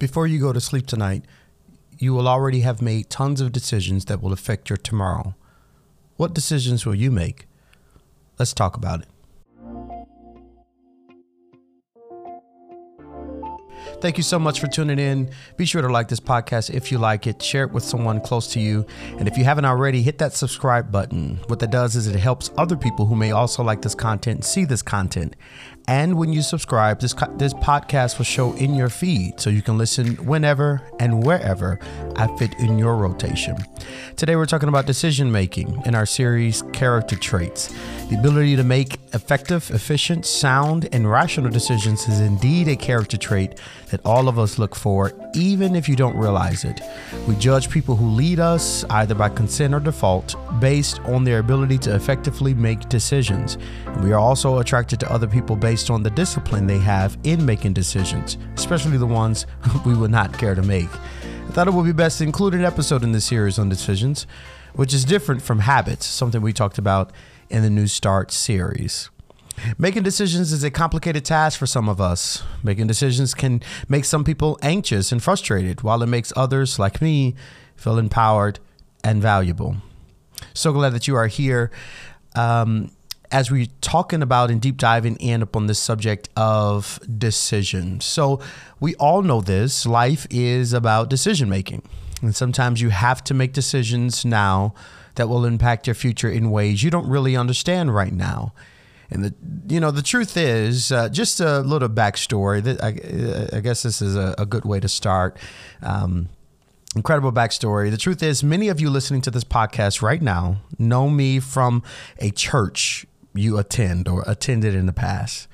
Before 0.00 0.26
you 0.26 0.40
go 0.40 0.54
to 0.54 0.62
sleep 0.62 0.86
tonight, 0.86 1.26
you 1.98 2.14
will 2.14 2.26
already 2.26 2.60
have 2.60 2.80
made 2.80 3.10
tons 3.10 3.42
of 3.42 3.52
decisions 3.52 4.06
that 4.06 4.22
will 4.22 4.32
affect 4.32 4.70
your 4.70 4.78
tomorrow. 4.78 5.34
What 6.16 6.32
decisions 6.32 6.86
will 6.86 6.94
you 6.94 7.10
make? 7.10 7.46
Let's 8.38 8.54
talk 8.54 8.78
about 8.78 9.02
it. 9.02 9.08
Thank 14.00 14.16
you 14.16 14.22
so 14.22 14.38
much 14.38 14.60
for 14.60 14.66
tuning 14.66 14.98
in. 14.98 15.30
Be 15.58 15.66
sure 15.66 15.82
to 15.82 15.88
like 15.88 16.08
this 16.08 16.20
podcast 16.20 16.70
if 16.70 16.90
you 16.90 16.96
like 16.96 17.26
it, 17.26 17.42
share 17.42 17.64
it 17.64 17.70
with 17.70 17.84
someone 17.84 18.22
close 18.22 18.50
to 18.54 18.60
you. 18.60 18.86
And 19.18 19.28
if 19.28 19.36
you 19.36 19.44
haven't 19.44 19.66
already, 19.66 20.00
hit 20.00 20.16
that 20.18 20.32
subscribe 20.32 20.90
button. 20.90 21.38
What 21.48 21.58
that 21.58 21.70
does 21.70 21.96
is 21.96 22.06
it 22.06 22.18
helps 22.18 22.50
other 22.56 22.78
people 22.78 23.04
who 23.04 23.14
may 23.14 23.32
also 23.32 23.62
like 23.62 23.82
this 23.82 23.94
content 23.94 24.46
see 24.46 24.64
this 24.64 24.80
content. 24.80 25.36
And 25.86 26.16
when 26.16 26.32
you 26.32 26.40
subscribe, 26.40 27.00
this 27.00 27.14
this 27.36 27.52
podcast 27.52 28.16
will 28.16 28.24
show 28.24 28.54
in 28.54 28.74
your 28.74 28.88
feed 28.88 29.38
so 29.38 29.50
you 29.50 29.60
can 29.60 29.76
listen 29.76 30.14
whenever 30.24 30.80
and 30.98 31.22
wherever 31.22 31.78
I 32.16 32.34
fit 32.38 32.54
in 32.58 32.78
your 32.78 32.96
rotation. 32.96 33.58
Today 34.16 34.34
we're 34.34 34.46
talking 34.46 34.70
about 34.70 34.86
decision 34.86 35.30
making 35.30 35.82
in 35.84 35.94
our 35.94 36.06
series 36.06 36.62
Character 36.72 37.16
Traits. 37.16 37.74
The 38.10 38.18
ability 38.18 38.56
to 38.56 38.64
make 38.64 38.98
effective, 39.14 39.70
efficient, 39.70 40.26
sound, 40.26 40.88
and 40.92 41.10
rational 41.10 41.50
decisions 41.50 42.06
is 42.08 42.20
indeed 42.20 42.68
a 42.68 42.76
character 42.76 43.16
trait 43.16 43.58
that 43.90 44.04
all 44.04 44.28
of 44.28 44.38
us 44.38 44.58
look 44.58 44.74
for, 44.74 45.12
even 45.32 45.76
if 45.76 45.88
you 45.88 45.96
don't 45.96 46.16
realize 46.16 46.64
it. 46.64 46.80
We 47.28 47.36
judge 47.36 47.70
people 47.70 47.94
who 47.96 48.08
lead 48.08 48.40
us 48.40 48.84
either 48.90 49.14
by 49.14 49.28
consent 49.28 49.74
or 49.74 49.80
default 49.80 50.34
based 50.60 50.98
on 51.00 51.24
their 51.24 51.38
ability 51.38 51.78
to 51.78 51.94
effectively 51.94 52.52
make 52.52 52.88
decisions. 52.88 53.58
We 54.02 54.12
are 54.12 54.18
also 54.18 54.58
attracted 54.58 54.98
to 55.00 55.12
other 55.12 55.28
people 55.28 55.56
based 55.56 55.70
based 55.70 55.88
on 55.88 56.02
the 56.02 56.10
discipline 56.10 56.66
they 56.66 56.80
have 56.80 57.16
in 57.22 57.46
making 57.46 57.72
decisions, 57.72 58.36
especially 58.56 58.98
the 58.98 59.06
ones 59.06 59.46
we 59.86 59.94
would 59.94 60.10
not 60.10 60.36
care 60.36 60.56
to 60.56 60.62
make. 60.62 60.92
I 60.92 61.52
thought 61.52 61.68
it 61.68 61.74
would 61.74 61.86
be 61.86 61.92
best 61.92 62.18
to 62.18 62.24
include 62.24 62.54
an 62.54 62.64
episode 62.64 63.04
in 63.04 63.12
this 63.12 63.24
series 63.24 63.56
on 63.56 63.68
decisions, 63.68 64.26
which 64.74 64.92
is 64.92 65.04
different 65.04 65.40
from 65.40 65.60
habits, 65.60 66.06
something 66.06 66.42
we 66.42 66.52
talked 66.52 66.76
about 66.76 67.12
in 67.50 67.62
the 67.62 67.70
New 67.70 67.86
Start 67.86 68.30
series. 68.30 69.10
Making 69.76 70.02
decisions 70.02 70.52
is 70.52 70.64
a 70.64 70.70
complicated 70.70 71.24
task 71.24 71.58
for 71.58 71.66
some 71.66 71.88
of 71.88 72.00
us. 72.00 72.42
Making 72.62 72.86
decisions 72.86 73.34
can 73.34 73.62
make 73.88 74.04
some 74.04 74.24
people 74.24 74.58
anxious 74.62 75.12
and 75.12 75.22
frustrated, 75.22 75.82
while 75.82 76.02
it 76.02 76.06
makes 76.06 76.32
others, 76.34 76.78
like 76.78 77.02
me, 77.02 77.34
feel 77.76 77.98
empowered 77.98 78.58
and 79.04 79.20
valuable. 79.20 79.76
So 80.54 80.72
glad 80.72 80.94
that 80.94 81.06
you 81.06 81.14
are 81.16 81.26
here. 81.26 81.70
Um, 82.34 82.90
as 83.32 83.50
we're 83.50 83.66
talking 83.80 84.22
about 84.22 84.50
and 84.50 84.60
deep 84.60 84.76
diving 84.76 85.16
in 85.16 85.42
upon 85.42 85.66
this 85.66 85.78
subject 85.78 86.28
of 86.36 86.98
decision. 87.18 88.00
So, 88.00 88.40
we 88.80 88.94
all 88.96 89.22
know 89.22 89.40
this 89.40 89.86
life 89.86 90.26
is 90.30 90.72
about 90.72 91.10
decision 91.10 91.48
making. 91.48 91.82
And 92.22 92.34
sometimes 92.34 92.80
you 92.80 92.90
have 92.90 93.22
to 93.24 93.34
make 93.34 93.52
decisions 93.52 94.24
now 94.24 94.74
that 95.20 95.28
will 95.28 95.44
impact 95.44 95.86
your 95.86 95.92
future 95.92 96.30
in 96.30 96.50
ways 96.50 96.82
you 96.82 96.90
don't 96.90 97.06
really 97.06 97.36
understand 97.36 97.94
right 97.94 98.14
now. 98.14 98.54
And 99.10 99.22
the 99.22 99.34
you 99.68 99.78
know 99.78 99.90
the 99.90 100.00
truth 100.00 100.34
is 100.34 100.90
uh, 100.90 101.10
just 101.10 101.40
a 101.40 101.60
little 101.60 101.90
backstory. 101.90 102.62
That 102.62 102.82
I, 102.82 103.58
I 103.58 103.60
guess 103.60 103.82
this 103.82 104.00
is 104.00 104.16
a, 104.16 104.34
a 104.38 104.46
good 104.46 104.64
way 104.64 104.80
to 104.80 104.88
start. 104.88 105.36
Um, 105.82 106.30
incredible 106.96 107.32
backstory. 107.32 107.90
The 107.90 107.98
truth 107.98 108.22
is, 108.22 108.42
many 108.42 108.68
of 108.68 108.80
you 108.80 108.88
listening 108.88 109.20
to 109.22 109.30
this 109.30 109.44
podcast 109.44 110.00
right 110.00 110.22
now 110.22 110.62
know 110.78 111.10
me 111.10 111.38
from 111.38 111.82
a 112.18 112.30
church 112.30 113.04
you 113.34 113.58
attend 113.58 114.08
or 114.08 114.24
attended 114.26 114.74
in 114.74 114.86
the 114.86 114.92
past, 114.92 115.48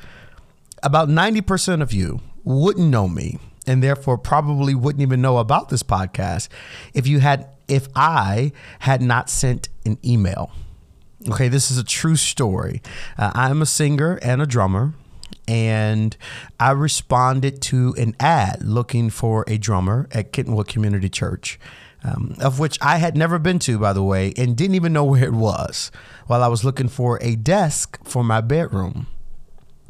about 0.85 1.09
90% 1.09 1.83
of 1.83 1.93
you 1.93 2.21
wouldn't 2.45 2.89
know 2.89 3.09
me 3.09 3.41
and 3.67 3.83
therefore 3.83 4.17
probably 4.17 4.77
wouldn't 4.77 5.03
even 5.03 5.21
know 5.21 5.39
about 5.39 5.71
this 5.71 5.83
podcast 5.83 6.49
if 6.95 7.09
you 7.09 7.19
had 7.19 7.49
if 7.69 7.89
I 7.95 8.53
had 8.81 9.03
not 9.03 9.31
sent 9.31 9.69
an 9.85 9.99
email. 10.05 10.51
Okay, 11.29 11.49
this 11.49 11.71
is 11.71 11.79
a 11.79 11.85
true 11.85 12.17
story. 12.17 12.83
Uh, 13.19 13.33
I'm 13.35 13.63
a 13.63 13.67
singer 13.67 14.19
and 14.23 14.41
a 14.41 14.47
drummer 14.47 14.95
and 15.49 16.17
I 16.59 16.73
responded 16.73 17.63
to 17.63 17.95
an 17.99 18.17
ad 18.19 18.63
looking 18.63 19.11
for 19.11 19.45
a 19.47 19.59
drummer 19.59 20.09
at 20.13 20.33
Kentwood 20.33 20.69
Community 20.69 21.09
Church 21.09 21.59
um, 22.07 22.37
of 22.41 22.59
which 22.59 22.79
I 22.81 22.99
had 22.99 23.17
never 23.17 23.39
been 23.39 23.59
to, 23.61 23.79
by 23.79 23.93
the 23.93 24.03
way, 24.03 24.33
and 24.37 24.57
didn't 24.57 24.77
even 24.77 24.93
know 24.93 25.05
where 25.05 25.25
it 25.25 25.33
was 25.33 25.91
while 26.27 26.43
I 26.43 26.49
was 26.49 26.65
looking 26.65 26.89
for 26.89 27.19
a 27.23 27.37
desk 27.37 27.99
for 28.05 28.23
my 28.23 28.41
bedroom. 28.41 29.07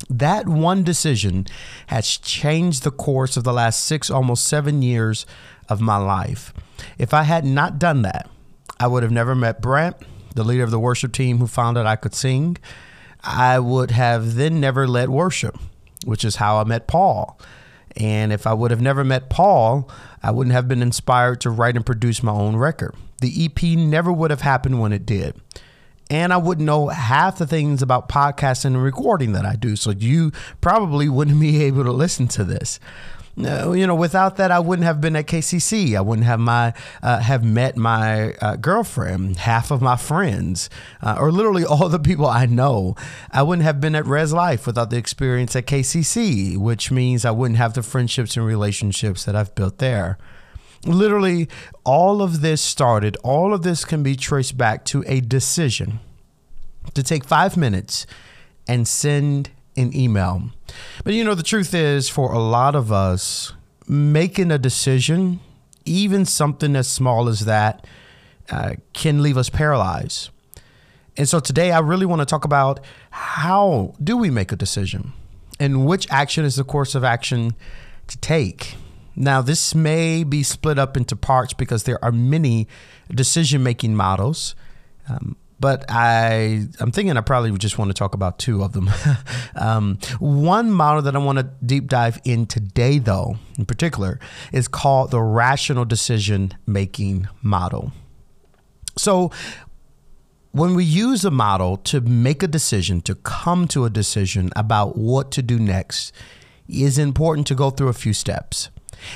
That 0.09 0.47
one 0.47 0.85
decision 0.85 1.47
has 1.89 2.19
changed 2.19 2.83
the 2.83 2.91
course 2.91 3.37
of 3.37 3.45
the 3.45 3.53
last 3.53 3.85
six, 3.85 4.11
almost 4.11 4.45
seven 4.45 4.83
years 4.83 5.27
of 5.69 5.81
my 5.81 5.97
life. 5.97 6.53
If 6.99 7.15
I 7.15 7.23
had 7.23 7.45
not 7.45 7.79
done 7.79 8.03
that, 8.03 8.29
I 8.79 8.87
would 8.87 9.03
have 9.03 9.13
never 9.13 9.35
met 9.35 9.61
Brent, 9.61 9.97
the 10.35 10.45
leader 10.45 10.65
of 10.65 10.71
the 10.71 10.79
worship 10.79 11.13
team 11.13 11.39
who 11.39 11.47
found 11.47 11.79
out 11.79 11.87
I 11.87 11.97
could 11.97 12.15
sing. 12.15 12.59
I 13.23 13.59
would 13.59 13.91
have 13.91 14.35
then 14.35 14.61
never 14.61 14.87
led 14.87 15.09
worship, 15.09 15.59
which 16.05 16.25
is 16.25 16.37
how 16.37 16.59
I 16.59 16.65
met 16.65 16.87
Paul. 16.87 17.41
And 17.97 18.33
if 18.33 18.47
I 18.47 18.53
would 18.53 18.71
have 18.71 18.83
never 18.83 19.03
met 19.05 19.31
Paul, 19.31 19.91
I 20.23 20.31
wouldn't 20.31 20.55
have 20.55 20.69
been 20.69 20.83
inspired 20.83 21.41
to 21.43 21.51
write 21.51 21.77
and 21.77 21.87
produce 21.87 22.23
my 22.23 22.33
own 22.33 22.57
record. 22.57 22.95
The 23.21 23.47
EP 23.47 23.63
never 23.79 24.13
would 24.13 24.31
have 24.31 24.43
happened 24.43 24.81
when 24.81 24.93
it 24.93 25.07
did. 25.07 25.41
And 26.11 26.33
I 26.33 26.37
wouldn't 26.37 26.67
know 26.67 26.89
half 26.89 27.39
the 27.39 27.47
things 27.47 27.83
about 27.83 28.09
podcasting 28.09 28.67
and 28.67 28.83
recording 28.83 29.33
that 29.33 29.45
I 29.45 29.57
do. 29.57 29.75
So 29.75 29.91
you 29.91 30.31
probably 30.61 31.09
wouldn't 31.09 31.41
be 31.41 31.65
able 31.65 31.85
to 31.85 31.93
listen 31.93 32.29
to 32.29 32.45
this. 32.45 32.79
You 33.39 33.87
know, 33.87 33.95
without 33.95 34.37
that, 34.37 34.51
I 34.51 34.61
wouldn't 34.61 34.87
have 34.87 34.99
been 34.99 35.15
at 35.15 35.27
KCC. 35.27 35.95
I 35.95 36.01
wouldn't 36.01 36.27
have 36.27 36.41
my 36.41 36.73
uh, 37.03 37.19
have 37.19 37.45
met 37.45 37.77
my 37.77 38.33
uh, 38.41 38.57
girlfriend, 38.57 39.37
half 39.37 39.71
of 39.71 39.83
my 39.83 39.97
friends, 39.97 40.71
uh, 41.03 41.17
or 41.21 41.31
literally 41.31 41.65
all 41.67 41.91
the 41.91 41.99
people 41.99 42.27
I 42.27 42.47
know. 42.47 42.97
I 43.31 43.43
wouldn't 43.43 43.65
have 43.65 43.79
been 43.79 43.95
at 43.95 44.07
Res 44.07 44.33
Life 44.33 44.67
without 44.67 44.89
the 44.89 44.97
experience 44.97 45.55
at 45.55 45.67
KCC, 45.67 46.57
which 46.57 46.91
means 46.91 47.27
I 47.27 47.31
wouldn't 47.31 47.59
have 47.59 47.75
the 47.75 47.83
friendships 47.83 48.39
and 48.39 48.47
relationships 48.47 49.25
that 49.25 49.37
I've 49.37 49.55
built 49.55 49.79
there. 49.79 50.17
Literally, 50.87 51.49
all 51.85 52.23
of 52.23 52.41
this 52.41 52.63
started. 52.63 53.19
All 53.23 53.53
of 53.53 53.63
this 53.63 53.85
can 53.85 54.03
be 54.03 54.17
traced 54.17 54.57
back 54.57 54.87
to 54.87 55.05
a 55.07 55.21
decision 55.21 56.01
to 56.95 57.03
take 57.03 57.25
five 57.25 57.57
minutes 57.57 58.07
and 58.67 58.89
send 58.89 59.51
an 59.77 59.95
email. 59.95 60.51
But 61.05 61.15
you 61.15 61.25
know, 61.25 61.35
the 61.35 61.43
truth 61.43 61.75
is, 61.75 62.09
for 62.09 62.33
a 62.33 62.39
lot 62.39 62.75
of 62.75 62.93
us, 62.93 63.53
making 63.89 64.51
a 64.51 64.59
decision, 64.59 65.41
even 65.85 66.25
something 66.25 66.75
as 66.77 66.89
small 66.89 67.29
as 67.29 67.41
that, 67.45 67.87
uh, 68.51 68.75
can 68.93 69.23
leave 69.23 69.37
us 69.37 69.51
paralyzed. 69.51 70.31
And 71.17 71.29
so 71.29 71.41
today, 71.41 71.73
I 71.73 71.79
really 71.79 72.07
want 72.07 72.21
to 72.21 72.27
talk 72.27 72.45
about 72.45 72.81
how 73.11 73.95
do 74.03 74.17
we 74.17 74.31
make 74.31 74.53
a 74.53 74.57
decision 74.57 75.13
and 75.59 75.87
which 75.87 76.07
action 76.11 76.45
is 76.45 76.57
the 76.57 76.65
course 76.65 76.95
of 76.95 77.05
action 77.05 77.55
to 78.09 78.19
take. 78.19 78.77
Now, 79.15 79.41
this 79.41 79.75
may 79.75 80.25
be 80.25 80.43
split 80.43 80.79
up 80.79 80.97
into 80.97 81.17
parts 81.17 81.55
because 81.55 81.85
there 81.85 82.03
are 82.05 82.13
many 82.13 82.69
decision 83.11 83.63
making 83.63 83.97
models. 83.97 84.55
Um, 85.09 85.37
but 85.59 85.85
I 85.89 86.67
I'm 86.81 86.93
thinking 86.93 87.17
I 87.17 87.21
probably 87.21 87.57
just 87.59 87.79
want 87.79 87.91
to 87.91 87.95
talk 87.95 88.15
about 88.15 88.39
two 88.39 88.63
of 88.63 88.73
them. 88.73 88.91
um, 89.57 89.99
one 90.19 90.71
model 90.71 91.03
that 91.03 91.17
I 91.17 91.19
want 91.19 91.39
to 91.39 91.51
deep 91.65 91.89
dive 91.89 92.21
in 92.25 92.47
today, 92.47 92.99
though, 92.99 93.39
in 93.59 93.65
particular, 93.65 94.21
is 94.53 94.69
called 94.69 95.11
the 95.11 95.23
rational 95.23 95.85
decision 95.85 96.55
making 96.67 97.29
model. 97.43 97.93
So 98.97 99.31
when 100.53 100.75
we 100.75 100.85
use 100.85 101.25
a 101.25 101.31
model 101.31 101.77
to 101.79 102.01
make 102.01 102.43
a 102.43 102.49
decision, 102.49 103.03
to 103.03 103.15
come 103.15 103.69
to 103.69 103.85
a 103.85 103.91
decision 103.91 104.51
about 104.57 104.97
what 104.97 105.31
to 105.33 105.43
do 105.43 105.59
next, 105.59 106.13
is 106.69 106.99
important 106.99 107.47
to 107.47 107.55
go 107.55 107.71
through 107.71 107.89
a 107.89 107.93
few 107.93 108.13
steps. 108.13 108.71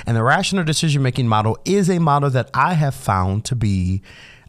And 0.06 0.16
the 0.16 0.22
rational 0.22 0.64
decision 0.64 1.02
making 1.02 1.28
model 1.28 1.58
is 1.64 1.88
a 1.88 1.98
model 1.98 2.28
that 2.30 2.50
I 2.52 2.74
have 2.74 2.94
found 2.94 3.46
to 3.46 3.56
be 3.56 4.02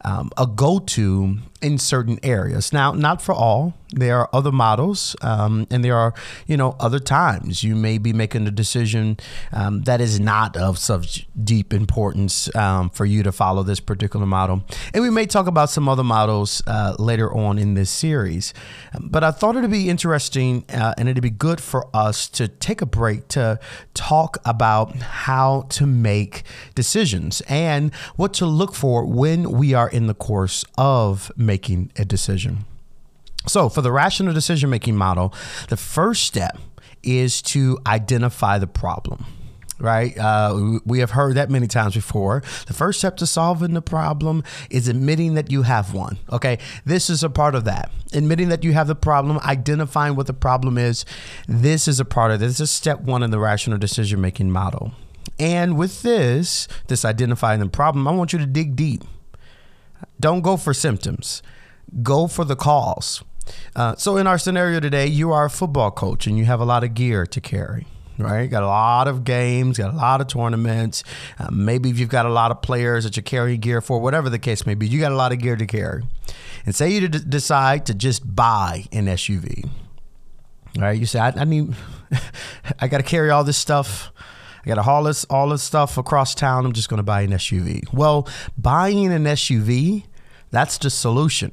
um, 0.04 0.32
a 0.38 0.46
go 0.46 0.80
to 0.80 1.38
in 1.62 1.78
certain 1.78 2.20
areas. 2.24 2.74
Now, 2.74 2.92
not 2.92 3.22
for 3.22 3.34
all. 3.34 3.74
There 3.94 4.18
are 4.20 4.30
other 4.32 4.54
models, 4.54 5.18
um, 5.22 5.68
and 5.70 5.84
there 5.84 5.98
are, 5.98 6.14
you 6.48 6.56
know, 6.56 6.78
other 6.80 7.00
times 7.00 7.62
you 7.62 7.76
may 7.76 7.98
be 7.98 8.14
making 8.14 8.48
a 8.48 8.52
decision 8.52 9.18
um, 9.52 9.82
that 9.82 10.00
is 10.00 10.18
not 10.18 10.56
of 10.56 10.78
such 10.78 11.28
deep 11.44 11.74
importance 11.74 12.54
um, 12.56 12.90
for 12.90 13.06
you 13.06 13.22
to 13.24 13.34
follow 13.34 13.64
this 13.64 13.82
particular 13.82 14.26
model. 14.26 14.64
And 14.94 15.04
we 15.04 15.10
may 15.10 15.26
talk 15.26 15.46
about 15.46 15.70
some 15.70 15.90
other 15.90 16.06
models 16.06 16.64
uh, 16.68 16.96
later 17.00 17.34
on 17.34 17.58
in 17.58 17.74
this 17.74 17.90
series. 17.90 18.54
But 18.98 19.26
I 19.26 19.32
thought 19.32 19.58
it'd 19.58 19.70
be 19.70 19.90
interesting 19.90 20.64
uh, 20.74 20.94
and 20.98 21.10
it'd 21.10 21.22
be 21.22 21.30
good 21.30 21.60
for 21.60 21.90
us 21.94 22.30
to 22.30 22.48
take 22.48 22.82
a 22.82 22.86
break 22.86 23.28
to 23.30 23.60
talk 23.94 24.38
about 24.46 24.96
how 24.96 25.66
to 25.72 25.86
make 25.86 26.44
decisions 26.76 27.42
and 27.50 27.94
what 28.16 28.34
to 28.36 28.46
look 28.46 28.74
for 28.74 29.06
when 29.06 29.52
we 29.52 29.74
are 29.74 29.90
in 29.90 30.08
the 30.08 30.14
course 30.14 30.64
of 30.78 31.30
making 31.36 31.51
making 31.52 31.92
a 31.98 32.06
decision. 32.06 32.54
So, 33.46 33.68
for 33.68 33.82
the 33.82 33.92
rational 33.92 34.34
decision 34.34 34.70
making 34.70 34.96
model, 34.96 35.34
the 35.68 35.76
first 35.78 36.24
step 36.24 36.58
is 37.04 37.42
to 37.54 37.78
identify 37.86 38.58
the 38.58 38.68
problem. 38.68 39.26
right? 39.82 40.16
Uh, 40.18 40.80
we 40.86 41.00
have 41.00 41.12
heard 41.12 41.36
that 41.36 41.50
many 41.50 41.68
times 41.68 41.96
before. 41.96 42.44
The 42.68 42.74
first 42.74 43.00
step 43.00 43.18
to 43.18 43.26
solving 43.26 43.74
the 43.74 43.82
problem 43.82 44.44
is 44.70 44.88
admitting 44.88 45.34
that 45.34 45.52
you 45.52 45.64
have 45.64 45.94
one. 45.94 46.20
Okay, 46.32 46.60
this 46.86 47.10
is 47.10 47.24
a 47.24 47.30
part 47.30 47.56
of 47.56 47.64
that. 47.66 47.92
Admitting 48.14 48.50
that 48.50 48.64
you 48.64 48.74
have 48.74 48.88
the 48.88 48.96
problem, 48.96 49.40
identifying 49.40 50.16
what 50.16 50.28
the 50.28 50.34
problem 50.34 50.78
is. 50.78 51.04
This 51.48 51.88
is 51.88 52.00
a 52.00 52.06
part 52.06 52.32
of 52.32 52.40
this. 52.40 52.60
This 52.60 52.70
is 52.70 52.72
step 52.72 53.02
one 53.02 53.24
in 53.24 53.32
the 53.32 53.40
rational 53.40 53.80
decision 53.80 54.22
making 54.22 54.52
model. 54.52 54.92
And 55.40 55.78
with 55.78 56.04
this, 56.04 56.68
this 56.88 57.04
identifying 57.04 57.60
the 57.60 57.68
problem, 57.68 58.08
I 58.08 58.12
want 58.12 58.34
you 58.34 58.40
to 58.40 58.46
dig 58.46 58.76
deep. 58.76 59.04
Don't 60.20 60.42
go 60.42 60.58
for 60.58 60.74
symptoms, 60.74 61.42
go 62.04 62.28
for 62.28 62.46
the 62.46 62.56
cause. 62.56 63.24
Uh, 63.76 63.96
so, 63.96 64.18
in 64.18 64.28
our 64.28 64.38
scenario 64.38 64.80
today, 64.80 65.08
you 65.08 65.32
are 65.32 65.46
a 65.46 65.50
football 65.50 65.92
coach 65.92 66.28
and 66.28 66.38
you 66.38 66.46
have 66.46 66.60
a 66.60 66.66
lot 66.66 66.84
of 66.84 66.94
gear 66.94 67.26
to 67.26 67.42
carry 67.42 67.88
right? 68.22 68.50
Got 68.50 68.64
a 68.64 68.68
lot 68.68 69.08
of 69.08 69.24
games, 69.24 69.78
got 69.78 69.94
a 69.94 69.98
lot 69.98 70.22
of 70.22 70.28
tournaments. 70.28 71.04
Uh, 71.40 71.50
maybe 71.52 71.90
you've 71.90 72.10
got 72.10 72.26
a 72.26 72.30
lot 72.30 72.52
of 72.52 72.62
players 72.62 73.04
that 73.04 73.16
you're 73.16 73.24
carrying 73.24 73.60
gear 73.60 73.82
for, 73.82 74.00
whatever 74.00 74.30
the 74.30 74.40
case 74.40 74.66
may 74.66 74.76
be. 74.76 74.88
You 74.88 75.00
got 75.00 75.12
a 75.12 75.16
lot 75.16 75.32
of 75.32 75.40
gear 75.40 75.56
to 75.56 75.66
carry. 75.66 76.04
And 76.66 76.76
say 76.76 76.90
you 76.90 77.08
d- 77.08 77.20
decide 77.28 77.86
to 77.88 77.94
just 77.94 78.36
buy 78.36 78.86
an 78.92 79.06
SUV. 79.08 79.70
All 80.78 80.84
right, 80.84 81.00
you 81.00 81.06
say, 81.06 81.20
I, 81.20 81.30
I 81.30 81.44
need, 81.44 81.74
I 82.80 82.88
got 82.88 82.98
to 82.98 83.04
carry 83.04 83.30
all 83.30 83.44
this 83.44 83.58
stuff. 83.58 84.12
I 84.64 84.70
got 84.70 84.78
haul 84.80 85.04
this, 85.04 85.26
all 85.26 85.50
this 85.50 85.64
stuff 85.64 85.98
across 85.98 86.36
town. 86.36 86.66
I'm 86.66 86.74
just 86.74 86.90
going 86.90 86.98
to 86.98 87.04
buy 87.04 87.22
an 87.22 87.32
SUV. 87.32 87.92
Well, 87.94 88.28
buying 88.58 89.12
an 89.12 89.24
SUV, 89.24 90.06
that's 90.52 90.78
the 90.78 90.90
solution. 90.90 91.52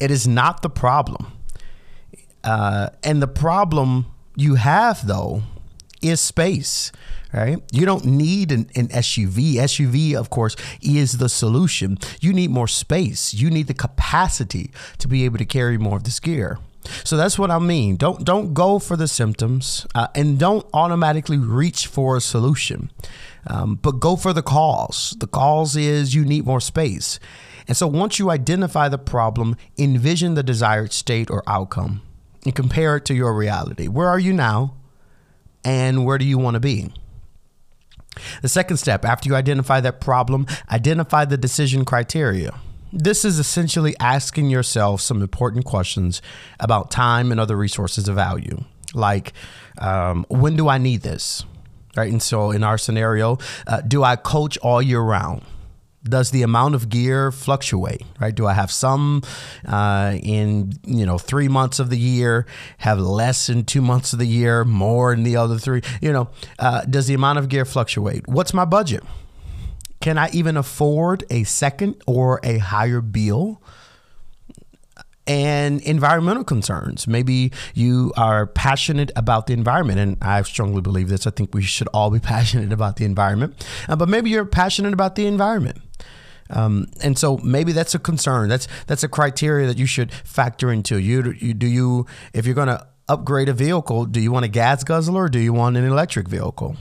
It 0.00 0.10
is 0.10 0.26
not 0.26 0.62
the 0.62 0.70
problem. 0.70 1.32
Uh, 2.44 2.90
and 3.02 3.22
the 3.22 3.28
problem 3.28 4.06
you 4.36 4.56
have, 4.56 5.06
though, 5.06 5.42
is 6.02 6.20
space 6.20 6.90
right? 7.32 7.62
You 7.72 7.86
don't 7.86 8.04
need 8.04 8.52
an, 8.52 8.70
an, 8.74 8.88
SUV. 8.88 9.54
SUV, 9.54 10.14
of 10.14 10.30
course, 10.30 10.54
is 10.80 11.18
the 11.18 11.28
solution. 11.28 11.98
You 12.20 12.32
need 12.32 12.50
more 12.50 12.68
space. 12.68 13.32
You 13.32 13.50
need 13.50 13.66
the 13.66 13.74
capacity 13.74 14.70
to 14.98 15.08
be 15.08 15.24
able 15.24 15.38
to 15.38 15.44
carry 15.44 15.78
more 15.78 15.96
of 15.96 16.04
this 16.04 16.20
gear. 16.20 16.58
So 17.04 17.16
that's 17.16 17.38
what 17.38 17.50
I 17.50 17.58
mean. 17.58 17.96
Don't 17.96 18.24
don't 18.24 18.54
go 18.54 18.78
for 18.78 18.96
the 18.96 19.08
symptoms, 19.08 19.86
uh, 19.94 20.08
and 20.14 20.38
don't 20.38 20.66
automatically 20.72 21.38
reach 21.38 21.86
for 21.86 22.16
a 22.16 22.20
solution, 22.20 22.90
um, 23.46 23.76
but 23.76 24.00
go 24.00 24.16
for 24.16 24.32
the 24.32 24.42
cause. 24.42 25.16
The 25.18 25.28
cause 25.28 25.76
is 25.76 26.14
you 26.14 26.24
need 26.24 26.44
more 26.44 26.60
space, 26.60 27.20
and 27.68 27.76
so 27.76 27.86
once 27.86 28.18
you 28.18 28.30
identify 28.30 28.88
the 28.88 28.98
problem, 28.98 29.56
envision 29.78 30.34
the 30.34 30.42
desired 30.42 30.92
state 30.92 31.30
or 31.30 31.42
outcome, 31.46 32.02
and 32.44 32.54
compare 32.54 32.96
it 32.96 33.04
to 33.06 33.14
your 33.14 33.32
reality. 33.32 33.86
Where 33.86 34.08
are 34.08 34.18
you 34.18 34.32
now? 34.32 34.74
and 35.64 36.04
where 36.04 36.18
do 36.18 36.24
you 36.24 36.38
want 36.38 36.54
to 36.54 36.60
be? 36.60 36.90
The 38.42 38.48
second 38.48 38.76
step, 38.76 39.04
after 39.04 39.28
you 39.28 39.34
identify 39.34 39.80
that 39.80 40.00
problem, 40.00 40.46
identify 40.70 41.24
the 41.24 41.38
decision 41.38 41.84
criteria. 41.84 42.54
This 42.92 43.24
is 43.24 43.38
essentially 43.38 43.94
asking 43.98 44.50
yourself 44.50 45.00
some 45.00 45.22
important 45.22 45.64
questions 45.64 46.20
about 46.60 46.90
time 46.90 47.30
and 47.30 47.40
other 47.40 47.56
resources 47.56 48.08
of 48.08 48.16
value, 48.16 48.64
like 48.94 49.32
um, 49.78 50.26
when 50.28 50.56
do 50.56 50.68
I 50.68 50.78
need 50.78 51.02
this? 51.02 51.44
Right. 51.96 52.10
And 52.10 52.22
so 52.22 52.50
in 52.50 52.64
our 52.64 52.78
scenario, 52.78 53.38
uh, 53.66 53.82
do 53.82 54.02
I 54.02 54.16
coach 54.16 54.56
all 54.58 54.80
year 54.80 55.00
round? 55.00 55.42
does 56.04 56.30
the 56.30 56.42
amount 56.42 56.74
of 56.74 56.88
gear 56.88 57.30
fluctuate 57.30 58.02
right 58.18 58.34
do 58.34 58.46
i 58.46 58.52
have 58.52 58.70
some 58.70 59.22
uh, 59.66 60.16
in 60.22 60.72
you 60.84 61.06
know 61.06 61.18
three 61.18 61.48
months 61.48 61.78
of 61.78 61.90
the 61.90 61.98
year 61.98 62.46
have 62.78 62.98
less 62.98 63.48
in 63.48 63.64
two 63.64 63.80
months 63.80 64.12
of 64.12 64.18
the 64.18 64.26
year 64.26 64.64
more 64.64 65.12
in 65.12 65.22
the 65.22 65.36
other 65.36 65.58
three 65.58 65.80
you 66.00 66.12
know 66.12 66.28
uh, 66.58 66.82
does 66.86 67.06
the 67.06 67.14
amount 67.14 67.38
of 67.38 67.48
gear 67.48 67.64
fluctuate 67.64 68.26
what's 68.26 68.52
my 68.52 68.64
budget 68.64 69.02
can 70.02 70.18
i 70.18 70.28
even 70.32 70.56
afford 70.56 71.24
a 71.30 71.44
second 71.44 71.94
or 72.06 72.40
a 72.42 72.58
higher 72.58 73.00
bill 73.00 73.62
and 75.26 75.80
environmental 75.82 76.44
concerns. 76.44 77.06
Maybe 77.06 77.52
you 77.74 78.12
are 78.16 78.46
passionate 78.46 79.12
about 79.14 79.46
the 79.46 79.52
environment, 79.52 79.98
and 79.98 80.16
I 80.20 80.42
strongly 80.42 80.80
believe 80.80 81.08
this. 81.08 81.26
I 81.26 81.30
think 81.30 81.54
we 81.54 81.62
should 81.62 81.88
all 81.88 82.10
be 82.10 82.18
passionate 82.34 82.72
about 82.72 82.96
the 82.96 83.04
environment, 83.04 83.64
uh, 83.88 83.96
but 83.96 84.08
maybe 84.08 84.30
you're 84.30 84.44
passionate 84.44 84.92
about 84.92 85.14
the 85.14 85.26
environment. 85.26 85.78
Um, 86.50 86.88
and 87.02 87.16
so 87.16 87.38
maybe 87.38 87.72
that's 87.72 87.94
a 87.94 87.98
concern. 87.98 88.48
That's 88.48 88.68
that's 88.86 89.02
a 89.02 89.08
criteria 89.08 89.66
that 89.68 89.78
you 89.78 89.86
should 89.86 90.12
factor 90.12 90.70
into. 90.70 90.98
You, 90.98 91.32
you 91.38 91.54
do 91.54 91.66
you 91.66 92.06
if 92.34 92.44
you're 92.44 92.54
going 92.54 92.68
to 92.68 92.86
upgrade 93.08 93.48
a 93.48 93.54
vehicle, 93.54 94.04
do 94.04 94.20
you 94.20 94.32
want 94.32 94.44
a 94.44 94.48
gas 94.48 94.84
guzzler 94.84 95.24
or 95.24 95.28
do 95.28 95.38
you 95.38 95.52
want 95.52 95.76
an 95.76 95.84
electric 95.84 96.28
vehicle? 96.28 96.76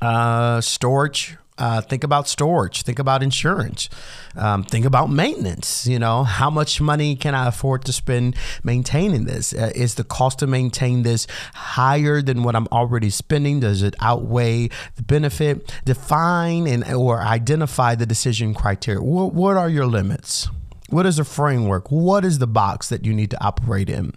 Uh, 0.00 0.60
storage 0.60 1.36
uh, 1.56 1.80
think 1.80 2.02
about 2.02 2.26
storage. 2.26 2.82
Think 2.82 2.98
about 2.98 3.22
insurance. 3.22 3.88
Um, 4.34 4.64
think 4.64 4.84
about 4.84 5.10
maintenance. 5.10 5.86
You 5.86 5.98
know, 6.00 6.24
how 6.24 6.50
much 6.50 6.80
money 6.80 7.14
can 7.14 7.34
I 7.34 7.46
afford 7.46 7.84
to 7.84 7.92
spend 7.92 8.34
maintaining 8.64 9.24
this? 9.24 9.52
Uh, 9.52 9.70
is 9.74 9.94
the 9.94 10.04
cost 10.04 10.40
to 10.40 10.48
maintain 10.48 11.02
this 11.02 11.26
higher 11.54 12.20
than 12.20 12.42
what 12.42 12.56
I'm 12.56 12.66
already 12.72 13.10
spending? 13.10 13.60
Does 13.60 13.82
it 13.82 13.94
outweigh 14.00 14.68
the 14.96 15.02
benefit? 15.04 15.72
Define 15.84 16.66
and 16.66 16.84
or 16.92 17.20
identify 17.20 17.94
the 17.94 18.06
decision 18.06 18.52
criteria. 18.52 19.00
What, 19.00 19.32
what 19.32 19.56
are 19.56 19.68
your 19.68 19.86
limits? 19.86 20.48
What 20.88 21.06
is 21.06 21.16
the 21.16 21.24
framework? 21.24 21.90
What 21.90 22.24
is 22.24 22.40
the 22.40 22.46
box 22.48 22.88
that 22.88 23.04
you 23.04 23.14
need 23.14 23.30
to 23.30 23.44
operate 23.44 23.88
in? 23.88 24.12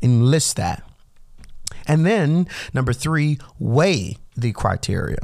Enlist 0.00 0.56
that. 0.56 0.82
And 1.88 2.06
then 2.06 2.48
number 2.72 2.92
three, 2.92 3.38
weigh 3.58 4.16
the 4.36 4.52
criteria. 4.52 5.18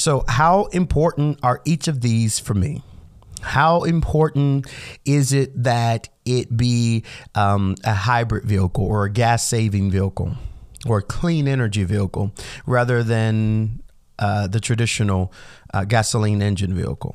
So, 0.00 0.24
how 0.26 0.64
important 0.66 1.40
are 1.42 1.60
each 1.66 1.86
of 1.86 2.00
these 2.00 2.38
for 2.38 2.54
me? 2.54 2.82
How 3.42 3.82
important 3.84 4.66
is 5.04 5.34
it 5.34 5.62
that 5.62 6.08
it 6.24 6.56
be 6.56 7.04
um, 7.34 7.76
a 7.84 7.92
hybrid 7.92 8.44
vehicle 8.44 8.86
or 8.86 9.04
a 9.04 9.10
gas 9.10 9.46
saving 9.46 9.90
vehicle 9.90 10.36
or 10.86 10.98
a 10.98 11.02
clean 11.02 11.46
energy 11.46 11.84
vehicle 11.84 12.32
rather 12.64 13.02
than 13.02 13.82
uh, 14.18 14.46
the 14.46 14.58
traditional 14.58 15.34
uh, 15.74 15.84
gasoline 15.84 16.40
engine 16.40 16.72
vehicle? 16.72 17.14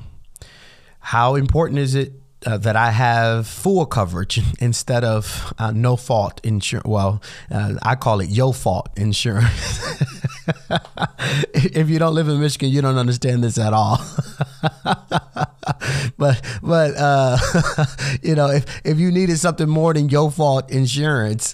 How 0.99 1.33
important 1.33 1.79
is 1.79 1.95
it 1.95 2.13
uh, 2.45 2.59
that 2.59 2.75
I 2.75 2.91
have 2.91 3.47
full 3.47 3.87
coverage 3.87 4.39
instead 4.59 5.03
of 5.03 5.53
uh, 5.57 5.71
no 5.71 5.95
fault 5.95 6.39
insurance. 6.43 6.87
Well, 6.87 7.23
uh, 7.49 7.73
I 7.81 7.95
call 7.95 8.19
it 8.19 8.29
yo 8.29 8.51
fault 8.51 8.89
insurance. 8.95 9.79
if 11.53 11.89
you 11.89 11.99
don't 11.99 12.13
live 12.13 12.27
in 12.27 12.39
Michigan, 12.39 12.69
you 12.69 12.81
don't 12.81 12.97
understand 12.97 13.43
this 13.43 13.57
at 13.57 13.73
all. 13.73 13.97
but 16.17 16.41
but 16.61 16.95
uh, 16.95 17.37
you 18.21 18.35
know, 18.35 18.49
if 18.49 18.65
if 18.85 18.99
you 18.99 19.11
needed 19.11 19.37
something 19.39 19.69
more 19.69 19.93
than 19.93 20.09
your 20.09 20.31
fault 20.31 20.69
insurance. 20.71 21.53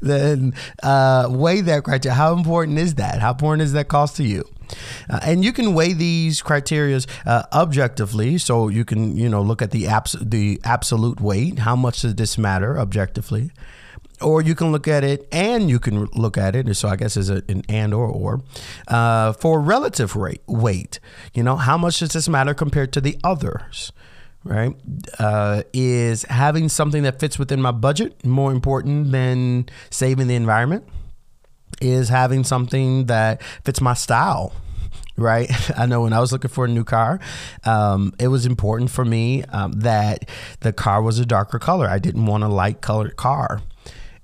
then 0.00 0.54
uh, 0.82 1.28
weigh 1.30 1.60
that 1.60 1.84
criteria. 1.84 2.14
How 2.14 2.34
important 2.34 2.78
is 2.78 2.94
that? 2.96 3.20
How 3.20 3.32
important 3.32 3.62
is 3.62 3.72
that 3.72 3.88
cost 3.88 4.16
to 4.16 4.24
you? 4.24 4.44
Uh, 5.08 5.20
and 5.22 5.44
you 5.44 5.52
can 5.52 5.74
weigh 5.74 5.92
these 5.92 6.42
criteria 6.42 7.00
uh, 7.26 7.44
objectively. 7.52 8.38
So 8.38 8.68
you 8.68 8.84
can, 8.84 9.16
you 9.16 9.28
know, 9.28 9.42
look 9.42 9.62
at 9.62 9.70
the 9.70 9.86
abs- 9.86 10.16
the 10.20 10.60
absolute 10.64 11.20
weight. 11.20 11.60
How 11.60 11.76
much 11.76 12.02
does 12.02 12.14
this 12.14 12.38
matter 12.38 12.78
objectively? 12.78 13.50
Or 14.20 14.42
you 14.42 14.54
can 14.54 14.72
look 14.72 14.88
at 14.88 15.04
it 15.04 15.28
and 15.30 15.70
you 15.70 15.78
can 15.78 16.06
look 16.06 16.36
at 16.36 16.56
it. 16.56 16.74
So 16.76 16.88
I 16.88 16.96
guess 16.96 17.16
it's 17.16 17.28
an 17.28 17.62
and 17.68 17.94
or 17.94 18.06
or 18.06 18.42
uh, 18.88 19.32
for 19.32 19.60
relative 19.60 20.16
rate 20.16 20.42
weight. 20.46 21.00
You 21.34 21.42
know, 21.42 21.56
how 21.56 21.78
much 21.78 22.00
does 22.00 22.12
this 22.12 22.28
matter 22.28 22.54
compared 22.54 22.92
to 22.94 23.00
the 23.00 23.16
others? 23.22 23.92
Right? 24.44 24.74
Uh, 25.18 25.62
is 25.72 26.22
having 26.24 26.68
something 26.68 27.02
that 27.02 27.20
fits 27.20 27.38
within 27.38 27.60
my 27.60 27.72
budget 27.72 28.24
more 28.24 28.52
important 28.52 29.12
than 29.12 29.68
saving 29.90 30.26
the 30.26 30.36
environment? 30.36 30.84
is 31.80 32.08
having 32.08 32.44
something 32.44 33.06
that 33.06 33.42
fits 33.64 33.80
my 33.80 33.94
style 33.94 34.52
right? 35.16 35.50
I 35.76 35.86
know 35.86 36.02
when 36.02 36.12
I 36.12 36.20
was 36.20 36.32
looking 36.32 36.50
for 36.50 36.64
a 36.64 36.68
new 36.68 36.84
car, 36.84 37.18
um, 37.64 38.14
it 38.18 38.28
was 38.28 38.46
important 38.46 38.90
for 38.90 39.04
me 39.04 39.42
um, 39.44 39.72
that 39.72 40.28
the 40.60 40.72
car 40.72 41.02
was 41.02 41.18
a 41.18 41.26
darker 41.26 41.58
color. 41.58 41.88
I 41.88 41.98
didn't 41.98 42.26
want 42.26 42.44
a 42.44 42.48
light 42.48 42.80
colored 42.80 43.16
car. 43.16 43.60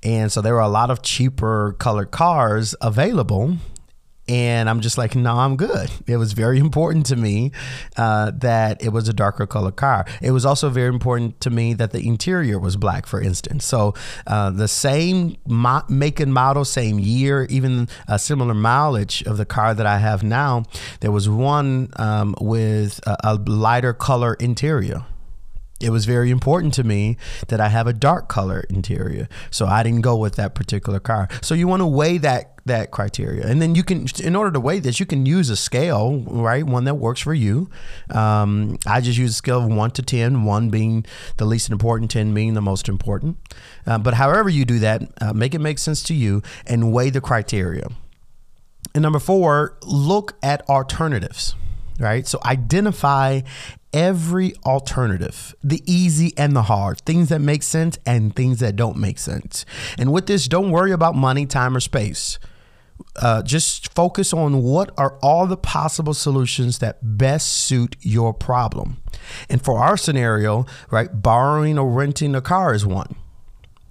And 0.05 0.31
so 0.31 0.41
there 0.41 0.55
were 0.55 0.61
a 0.61 0.69
lot 0.69 0.91
of 0.91 1.03
cheaper 1.03 1.75
colored 1.79 2.11
cars 2.11 2.75
available 2.81 3.57
and 4.27 4.71
I'm 4.71 4.81
just 4.81 4.97
like, 4.97 5.15
no, 5.15 5.37
I'm 5.37 5.57
good. 5.57 5.91
It 6.07 6.17
was 6.17 6.33
very 6.33 6.59
important 6.65 7.07
to 7.07 7.17
me 7.17 7.53
uh, 7.97 8.33
that 8.37 8.83
it 8.83 8.91
was 8.91 9.09
a 9.09 9.13
darker 9.13 9.47
color 9.47 9.73
car. 9.73 10.07
It 10.23 10.31
was 10.31 10.47
also 10.47 10.71
very 10.71 10.89
important 10.89 11.41
to 11.41 11.51
me 11.51 11.75
that 11.75 11.93
the 11.93 12.07
interior 12.07 12.59
was 12.59 12.77
black, 12.77 13.07
for 13.07 13.21
instance. 13.21 13.65
So 13.65 13.95
uh, 14.27 14.51
the 14.51 14.69
same 14.69 15.37
mo- 15.47 15.83
make 15.89 16.21
and 16.21 16.33
model, 16.33 16.65
same 16.65 16.99
year, 16.99 17.45
even 17.51 17.89
a 18.09 18.19
similar 18.19 18.55
mileage 18.55 19.23
of 19.23 19.37
the 19.37 19.45
car 19.45 19.75
that 19.75 19.87
I 19.87 19.99
have 19.99 20.23
now, 20.23 20.65
there 21.01 21.13
was 21.13 21.29
one 21.29 21.91
um, 21.97 22.35
with 22.41 23.01
a, 23.07 23.17
a 23.25 23.35
lighter 23.35 23.93
color 23.93 24.35
interior 24.35 25.05
it 25.81 25.91
was 25.91 26.05
very 26.05 26.31
important 26.31 26.73
to 26.75 26.85
me 26.85 27.17
that 27.49 27.61
I 27.61 27.69
have 27.69 27.87
a 27.87 27.93
dark 27.93 28.29
color 28.29 28.65
interior. 28.71 29.29
So 29.51 29.67
I 29.67 29.83
didn't 29.83 30.03
go 30.03 30.17
with 30.17 30.37
that 30.37 30.55
particular 30.55 31.01
car. 31.01 31.29
So 31.43 31.55
you 31.55 31.67
want 31.69 31.81
to 31.81 31.87
weigh 31.87 32.19
that 32.19 32.55
that 32.67 32.91
criteria. 32.91 33.47
And 33.47 33.61
then 33.61 33.75
you 33.75 33.83
can, 33.83 34.07
in 34.23 34.35
order 34.35 34.51
to 34.53 34.61
weigh 34.61 34.79
this, 34.79 34.99
you 34.99 35.07
can 35.07 35.27
use 35.27 35.51
a 35.51 35.57
scale, 35.57 36.21
right? 36.21 36.65
One 36.65 36.85
that 36.85 36.95
works 36.95 37.21
for 37.21 37.35
you. 37.35 37.69
Um, 38.09 38.79
I 38.87 39.03
just 39.03 39.19
use 39.19 39.33
a 39.33 39.35
scale 39.35 39.63
of 39.63 39.71
one 39.71 39.91
to 39.93 40.03
10, 40.03 40.45
one 40.45 40.71
being 40.71 41.05
the 41.37 41.45
least 41.45 41.71
important, 41.71 42.11
10 42.11 42.33
being 42.33 42.55
the 42.55 42.63
most 42.63 42.89
important. 42.89 43.37
Uh, 43.87 43.99
but 43.99 44.15
however 44.15 44.49
you 44.49 44.65
do 44.65 44.79
that, 44.79 45.03
uh, 45.21 45.35
make 45.35 45.55
it 45.55 45.59
make 45.59 45.79
sense 45.79 46.03
to 46.05 46.15
you 46.15 46.43
and 46.67 46.91
weigh 46.93 47.11
the 47.11 47.21
criteria. 47.21 47.89
And 48.95 49.03
number 49.03 49.19
four, 49.19 49.77
look 49.83 50.35
at 50.43 50.67
alternatives, 50.69 51.55
right? 51.99 52.27
So 52.27 52.39
identify 52.45 53.43
every 53.93 54.55
alternative, 54.67 55.55
the 55.63 55.83
easy 55.91 56.33
and 56.37 56.55
the 56.55 56.63
hard, 56.63 57.01
things 57.03 57.29
that 57.29 57.41
make 57.41 57.63
sense 57.63 57.99
and 58.05 58.35
things 58.35 58.59
that 58.61 58.77
don't 58.77 58.97
make 58.97 59.19
sense. 59.19 59.65
And 59.99 60.13
with 60.13 60.27
this, 60.27 60.49
don't 60.49 60.71
worry 60.71 60.93
about 60.93 61.15
money, 61.15 61.47
time, 61.47 61.77
or 61.77 61.81
space. 61.81 62.39
Uh, 63.17 63.43
just 63.43 63.93
focus 63.93 64.33
on 64.33 64.63
what 64.63 64.91
are 64.97 65.19
all 65.21 65.47
the 65.47 65.57
possible 65.57 66.15
solutions 66.15 66.79
that 66.79 66.99
best 67.03 67.49
suit 67.49 67.97
your 68.01 68.33
problem. 68.33 68.99
And 69.49 69.63
for 69.63 69.79
our 69.79 69.97
scenario, 69.97 70.67
right, 70.91 71.09
borrowing 71.23 71.79
or 71.79 71.91
renting 71.91 72.35
a 72.35 72.41
car 72.41 72.75
is 72.75 72.85
one. 72.85 73.17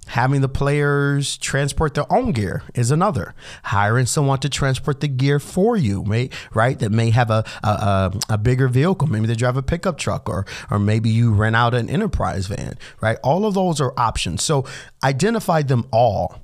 Having 0.08 0.42
the 0.42 0.48
players 0.48 1.36
transport 1.38 1.94
their 1.94 2.10
own 2.12 2.32
gear 2.32 2.62
is 2.74 2.90
another. 2.90 3.34
Hiring 3.64 4.06
someone 4.06 4.38
to 4.40 4.48
transport 4.48 5.00
the 5.00 5.08
gear 5.08 5.38
for 5.38 5.76
you, 5.76 6.04
may, 6.04 6.30
right? 6.52 6.78
That 6.78 6.90
may 6.90 7.10
have 7.10 7.30
a, 7.30 7.44
a, 7.62 8.12
a 8.28 8.38
bigger 8.38 8.68
vehicle. 8.68 9.08
Maybe 9.08 9.26
they 9.26 9.34
drive 9.34 9.56
a 9.56 9.62
pickup 9.62 9.98
truck, 9.98 10.28
or 10.28 10.46
or 10.70 10.78
maybe 10.78 11.10
you 11.10 11.32
rent 11.32 11.56
out 11.56 11.74
an 11.74 11.88
enterprise 11.88 12.46
van, 12.46 12.78
right? 13.00 13.18
All 13.22 13.46
of 13.46 13.54
those 13.54 13.80
are 13.80 13.92
options. 13.96 14.42
So 14.42 14.64
identify 15.02 15.62
them 15.62 15.86
all 15.90 16.43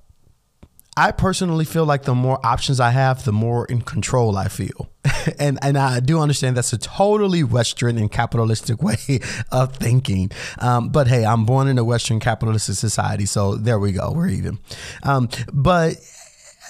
I 0.96 1.12
personally 1.12 1.64
feel 1.64 1.84
like 1.84 2.02
the 2.02 2.14
more 2.14 2.44
options 2.44 2.80
I 2.80 2.90
have, 2.90 3.24
the 3.24 3.32
more 3.32 3.64
in 3.66 3.80
control 3.82 4.36
I 4.36 4.48
feel. 4.48 4.90
and 5.38 5.58
and 5.62 5.78
I 5.78 6.00
do 6.00 6.20
understand 6.20 6.56
that's 6.56 6.72
a 6.72 6.78
totally 6.78 7.44
Western 7.44 7.96
and 7.96 8.10
capitalistic 8.10 8.82
way 8.82 9.20
of 9.50 9.76
thinking. 9.76 10.30
Um, 10.58 10.88
but 10.90 11.06
hey, 11.06 11.24
I'm 11.24 11.46
born 11.46 11.68
in 11.68 11.78
a 11.78 11.84
Western 11.84 12.20
capitalistic 12.20 12.76
society, 12.76 13.26
so 13.26 13.54
there 13.54 13.78
we 13.78 13.92
go. 13.92 14.12
We're 14.12 14.28
even. 14.28 14.58
Um, 15.02 15.28
but 15.52 15.96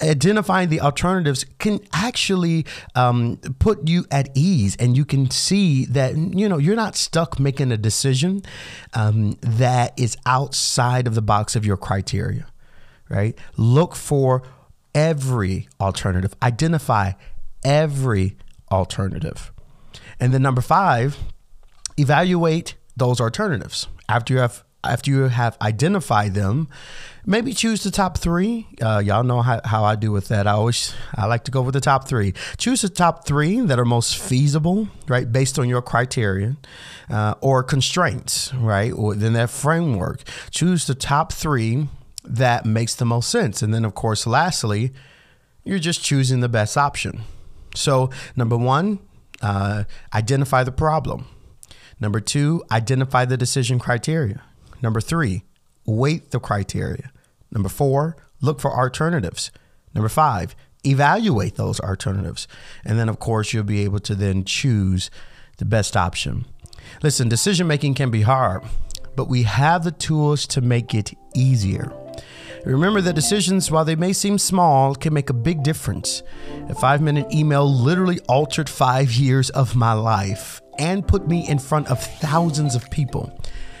identifying 0.01 0.69
the 0.69 0.81
alternatives 0.81 1.45
can 1.59 1.79
actually 1.93 2.65
um, 2.95 3.37
put 3.59 3.87
you 3.87 4.05
at 4.11 4.29
ease 4.33 4.75
and 4.77 4.97
you 4.97 5.05
can 5.05 5.29
see 5.29 5.85
that 5.85 6.15
you 6.15 6.49
know 6.49 6.57
you're 6.57 6.75
not 6.75 6.95
stuck 6.95 7.39
making 7.39 7.71
a 7.71 7.77
decision 7.77 8.41
um, 8.93 9.37
that 9.41 9.93
is 9.99 10.17
outside 10.25 11.07
of 11.07 11.15
the 11.15 11.21
box 11.21 11.55
of 11.55 11.65
your 11.65 11.77
criteria 11.77 12.47
right? 13.11 13.37
Look 13.57 13.95
for 13.95 14.41
every 14.95 15.67
alternative, 15.79 16.33
identify 16.41 17.11
every 17.63 18.37
alternative. 18.71 19.51
And 20.19 20.33
then 20.33 20.41
number 20.41 20.61
five, 20.61 21.17
evaluate 21.97 22.75
those 22.95 23.19
alternatives. 23.19 23.87
After 24.07 24.33
you 24.33 24.39
have 24.39 24.63
after 24.83 25.11
you 25.11 25.27
have 25.27 25.55
identified 25.61 26.33
them, 26.33 26.67
maybe 27.23 27.53
choose 27.53 27.83
the 27.83 27.91
top 27.91 28.17
three. 28.17 28.67
Uh, 28.81 28.97
y'all 28.97 29.23
know 29.23 29.43
how, 29.43 29.61
how 29.63 29.83
I 29.83 29.95
do 29.95 30.11
with 30.11 30.29
that. 30.29 30.47
I 30.47 30.53
always 30.53 30.95
I 31.13 31.27
like 31.27 31.43
to 31.43 31.51
go 31.51 31.61
with 31.61 31.73
the 31.73 31.81
top 31.81 32.07
three. 32.07 32.33
Choose 32.57 32.81
the 32.81 32.89
top 32.89 33.27
three 33.27 33.59
that 33.59 33.77
are 33.77 33.85
most 33.85 34.17
feasible, 34.17 34.87
right, 35.07 35.31
based 35.31 35.59
on 35.59 35.69
your 35.69 35.83
criterion 35.83 36.57
uh, 37.11 37.35
or 37.41 37.61
constraints, 37.61 38.51
right, 38.55 38.91
or 38.91 39.09
within 39.09 39.33
that 39.33 39.51
framework. 39.51 40.23
Choose 40.49 40.87
the 40.87 40.95
top 40.95 41.31
three 41.31 41.87
that 42.23 42.65
makes 42.65 42.95
the 42.95 43.05
most 43.05 43.29
sense. 43.29 43.61
And 43.61 43.73
then, 43.73 43.85
of 43.85 43.95
course, 43.95 44.27
lastly, 44.27 44.91
you're 45.63 45.79
just 45.79 46.03
choosing 46.03 46.39
the 46.39 46.49
best 46.49 46.77
option. 46.77 47.21
So, 47.75 48.09
number 48.35 48.57
one, 48.57 48.99
uh, 49.41 49.85
identify 50.13 50.63
the 50.63 50.71
problem. 50.71 51.25
Number 51.99 52.19
two, 52.19 52.63
identify 52.71 53.25
the 53.25 53.37
decision 53.37 53.79
criteria. 53.79 54.41
Number 54.81 55.01
three, 55.01 55.43
weight 55.85 56.31
the 56.31 56.39
criteria. 56.39 57.11
Number 57.51 57.69
four, 57.69 58.17
look 58.41 58.59
for 58.59 58.71
alternatives. 58.71 59.51
Number 59.93 60.09
five, 60.09 60.55
evaluate 60.83 61.55
those 61.55 61.79
alternatives. 61.79 62.47
And 62.83 62.97
then, 62.97 63.09
of 63.09 63.19
course, 63.19 63.53
you'll 63.53 63.63
be 63.63 63.83
able 63.83 63.99
to 63.99 64.15
then 64.15 64.43
choose 64.45 65.11
the 65.57 65.65
best 65.65 65.95
option. 65.95 66.45
Listen, 67.03 67.29
decision 67.29 67.67
making 67.67 67.93
can 67.93 68.09
be 68.09 68.21
hard, 68.21 68.63
but 69.15 69.29
we 69.29 69.43
have 69.43 69.83
the 69.83 69.91
tools 69.91 70.47
to 70.47 70.61
make 70.61 70.95
it 70.95 71.13
easier. 71.35 71.91
Remember 72.65 73.01
that 73.01 73.15
decisions, 73.15 73.71
while 73.71 73.85
they 73.85 73.95
may 73.95 74.13
seem 74.13 74.37
small, 74.37 74.93
can 74.93 75.13
make 75.13 75.29
a 75.29 75.33
big 75.33 75.63
difference. 75.63 76.21
A 76.69 76.75
five 76.75 77.01
minute 77.01 77.33
email 77.33 77.67
literally 77.71 78.19
altered 78.27 78.69
five 78.69 79.11
years 79.11 79.49
of 79.51 79.75
my 79.75 79.93
life 79.93 80.61
and 80.77 81.07
put 81.07 81.27
me 81.27 81.47
in 81.47 81.59
front 81.59 81.89
of 81.89 82.01
thousands 82.01 82.75
of 82.75 82.89
people. 82.91 83.31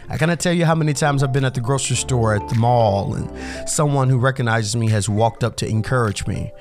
I 0.09 0.17
cannot 0.17 0.39
tell 0.39 0.53
you 0.53 0.65
how 0.65 0.75
many 0.75 0.93
times 0.93 1.23
I've 1.23 1.31
been 1.31 1.45
at 1.45 1.53
the 1.53 1.61
grocery 1.61 1.95
store, 1.95 2.35
at 2.35 2.49
the 2.49 2.55
mall, 2.55 3.13
and 3.13 3.69
someone 3.69 4.09
who 4.09 4.17
recognizes 4.17 4.75
me 4.75 4.89
has 4.89 5.07
walked 5.07 5.43
up 5.43 5.55
to 5.57 5.67
encourage 5.67 6.27
me. 6.27 6.51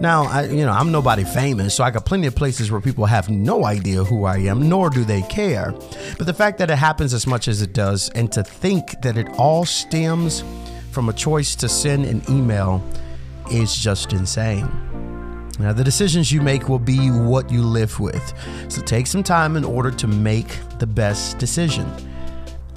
Now, 0.00 0.24
I, 0.24 0.44
you 0.44 0.64
know, 0.64 0.72
I'm 0.72 0.92
nobody 0.92 1.24
famous, 1.24 1.74
so 1.74 1.84
I 1.84 1.90
got 1.90 2.06
plenty 2.06 2.26
of 2.26 2.34
places 2.34 2.70
where 2.70 2.80
people 2.80 3.06
have 3.06 3.28
no 3.28 3.64
idea 3.64 4.04
who 4.04 4.24
I 4.24 4.38
am, 4.38 4.68
nor 4.68 4.90
do 4.90 5.04
they 5.04 5.22
care. 5.22 5.74
But 6.16 6.26
the 6.26 6.32
fact 6.32 6.58
that 6.58 6.70
it 6.70 6.76
happens 6.76 7.12
as 7.12 7.26
much 7.26 7.48
as 7.48 7.62
it 7.62 7.72
does, 7.72 8.10
and 8.10 8.30
to 8.32 8.42
think 8.44 9.02
that 9.02 9.18
it 9.18 9.28
all 9.38 9.64
stems 9.64 10.42
from 10.90 11.08
a 11.08 11.12
choice 11.12 11.54
to 11.56 11.68
send 11.68 12.04
an 12.04 12.22
email 12.28 12.84
is 13.50 13.76
just 13.76 14.12
insane. 14.12 14.68
Now, 15.58 15.72
the 15.72 15.84
decisions 15.84 16.32
you 16.32 16.40
make 16.40 16.68
will 16.68 16.78
be 16.78 17.10
what 17.10 17.50
you 17.50 17.62
live 17.62 18.00
with. 18.00 18.32
So 18.68 18.80
take 18.82 19.06
some 19.06 19.22
time 19.22 19.56
in 19.56 19.64
order 19.64 19.90
to 19.90 20.06
make 20.06 20.48
the 20.78 20.86
best 20.86 21.38
decision 21.38 21.86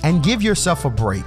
and 0.03 0.21
give 0.21 0.41
yourself 0.41 0.85
a 0.85 0.89
break. 0.89 1.25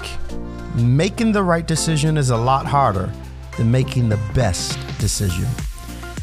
Making 0.75 1.33
the 1.33 1.43
right 1.43 1.66
decision 1.66 2.19
is 2.19 2.31
a 2.31 2.37
lot 2.37 2.66
harder 2.66 3.11
than 3.57 3.71
making 3.71 4.11
the 4.11 4.21
best 4.35 4.78
decision. 4.99 5.47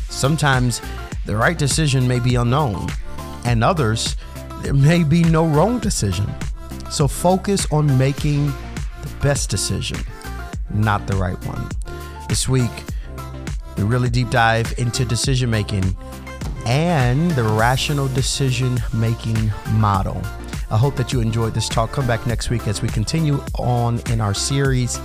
Sometimes 0.10 0.82
the 1.26 1.36
right 1.36 1.58
decision 1.58 2.08
may 2.08 2.20
be 2.20 2.36
unknown, 2.36 2.88
and 3.46 3.64
others, 3.64 4.16
there 4.62 4.74
may 4.74 5.04
be 5.04 5.24
no 5.24 5.48
wrong 5.48 5.80
decision. 5.80 6.32
So 6.92 7.08
focus 7.08 7.66
on 7.72 7.98
making 7.98 8.48
the 9.02 9.10
best 9.20 9.50
decision 9.50 9.98
not 10.74 11.06
the 11.08 11.16
right 11.16 11.38
one. 11.46 11.70
This 12.30 12.48
week, 12.50 12.72
we 13.78 13.84
really 13.84 14.10
deep 14.10 14.30
dive 14.30 14.74
into 14.78 15.06
decision 15.06 15.50
making 15.50 15.96
and 16.66 17.32
the 17.32 17.44
rational 17.44 18.08
decision 18.10 18.80
making 18.94 19.52
model. 19.74 20.22
I 20.72 20.78
hope 20.78 20.96
that 20.96 21.14
you 21.14 21.20
enjoyed 21.20 21.54
this 21.54 21.70
talk. 21.70 21.92
Come 21.92 22.08
back 22.08 22.26
next 22.26 22.50
week 22.50 22.68
as 22.68 22.82
we 22.82 22.88
continue 22.88 23.44
on 23.60 24.00
in 24.10 24.22
our 24.22 24.34
series, 24.34 25.00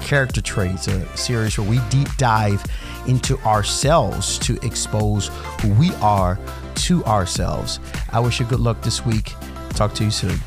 Character 0.00 0.40
Traits, 0.40 0.88
a 0.88 1.16
series 1.16 1.58
where 1.58 1.68
we 1.68 1.78
deep 1.90 2.08
dive 2.16 2.64
into 3.06 3.38
ourselves 3.40 4.38
to 4.40 4.56
expose 4.64 5.30
who 5.60 5.74
we 5.74 5.92
are 5.96 6.38
to 6.76 7.04
ourselves. 7.04 7.80
I 8.10 8.20
wish 8.20 8.40
you 8.40 8.46
good 8.46 8.60
luck 8.60 8.80
this 8.82 9.04
week. 9.04 9.34
Talk 9.70 9.94
to 9.94 10.04
you 10.04 10.10
soon. 10.10 10.38